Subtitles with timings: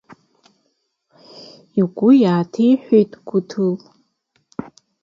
[1.79, 3.73] Игәы иааҭиҳәааит Қәҭыл.